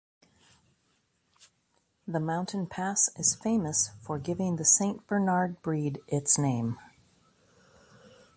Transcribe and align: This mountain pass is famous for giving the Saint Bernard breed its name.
This 2.07 2.19
mountain 2.23 2.65
pass 2.65 3.11
is 3.19 3.35
famous 3.35 3.91
for 4.01 4.17
giving 4.17 4.55
the 4.55 4.65
Saint 4.65 5.05
Bernard 5.05 5.61
breed 5.61 5.99
its 6.07 6.39
name. 6.39 6.79